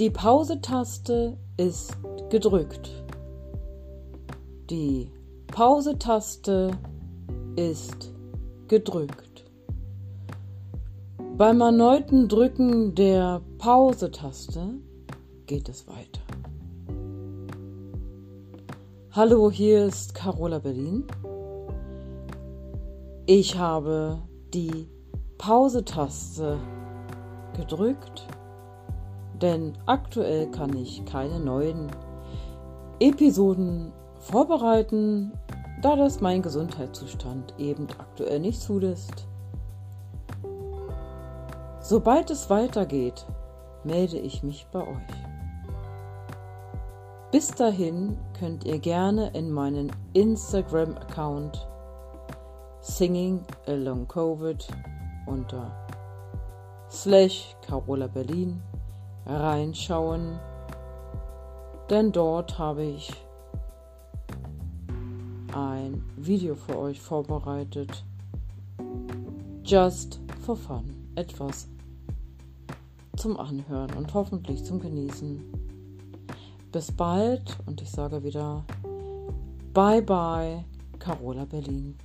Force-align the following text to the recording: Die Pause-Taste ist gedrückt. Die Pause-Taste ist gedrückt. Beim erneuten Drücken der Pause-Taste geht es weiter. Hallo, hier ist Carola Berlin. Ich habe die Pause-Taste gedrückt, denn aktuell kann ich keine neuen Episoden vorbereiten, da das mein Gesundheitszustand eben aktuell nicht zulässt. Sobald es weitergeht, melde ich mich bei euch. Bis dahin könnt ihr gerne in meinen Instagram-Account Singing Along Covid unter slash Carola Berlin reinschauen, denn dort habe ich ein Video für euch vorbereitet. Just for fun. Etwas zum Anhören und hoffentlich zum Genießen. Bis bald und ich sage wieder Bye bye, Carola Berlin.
Die 0.00 0.08
Pause-Taste 0.08 1.36
ist 1.58 1.94
gedrückt. 2.30 2.90
Die 4.70 5.12
Pause-Taste 5.48 6.70
ist 7.56 8.10
gedrückt. 8.66 9.44
Beim 11.36 11.60
erneuten 11.60 12.28
Drücken 12.28 12.94
der 12.94 13.42
Pause-Taste 13.58 14.76
geht 15.44 15.68
es 15.68 15.86
weiter. 15.86 16.22
Hallo, 19.12 19.50
hier 19.50 19.84
ist 19.84 20.14
Carola 20.14 20.60
Berlin. 20.60 21.04
Ich 23.26 23.58
habe 23.58 24.22
die 24.54 24.88
Pause-Taste 25.36 26.58
gedrückt, 27.54 28.26
denn 29.40 29.72
aktuell 29.86 30.50
kann 30.50 30.76
ich 30.76 31.04
keine 31.04 31.40
neuen 31.40 31.90
Episoden 32.98 33.92
vorbereiten, 34.18 35.32
da 35.82 35.96
das 35.96 36.20
mein 36.20 36.42
Gesundheitszustand 36.42 37.54
eben 37.58 37.86
aktuell 37.98 38.40
nicht 38.40 38.60
zulässt. 38.60 39.26
Sobald 41.80 42.30
es 42.30 42.50
weitergeht, 42.50 43.26
melde 43.84 44.18
ich 44.18 44.42
mich 44.42 44.66
bei 44.70 44.80
euch. 44.80 45.30
Bis 47.32 47.48
dahin 47.48 48.18
könnt 48.38 48.64
ihr 48.64 48.78
gerne 48.78 49.30
in 49.34 49.50
meinen 49.50 49.90
Instagram-Account 50.12 51.66
Singing 52.80 53.40
Along 53.66 54.06
Covid 54.08 54.66
unter 55.26 55.70
slash 56.90 57.54
Carola 57.66 58.08
Berlin 58.08 58.60
reinschauen, 59.26 60.38
denn 61.88 62.12
dort 62.12 62.58
habe 62.58 62.84
ich 62.84 63.12
ein 65.54 66.04
Video 66.16 66.54
für 66.54 66.78
euch 66.78 67.00
vorbereitet. 67.00 68.04
Just 69.64 70.20
for 70.40 70.56
fun. 70.56 70.84
Etwas 71.16 71.68
zum 73.16 73.38
Anhören 73.38 73.92
und 73.96 74.14
hoffentlich 74.14 74.64
zum 74.64 74.80
Genießen. 74.80 75.42
Bis 76.72 76.92
bald 76.92 77.58
und 77.66 77.82
ich 77.82 77.90
sage 77.90 78.22
wieder 78.22 78.64
Bye 79.74 80.02
bye, 80.02 80.64
Carola 80.98 81.44
Berlin. 81.44 81.96